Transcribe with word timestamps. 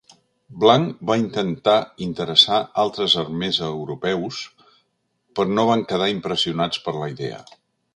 Blanc 0.61 1.03
va 1.09 1.17
intentar 1.23 1.75
interessar 2.07 2.59
altres 2.85 3.17
armers 3.25 3.61
europeus, 3.71 4.43
però 4.65 5.59
no 5.61 5.71
van 5.73 5.89
quedar 5.95 6.13
impressionats 6.19 6.87
per 6.89 7.01
la 7.03 7.17
idea. 7.19 7.45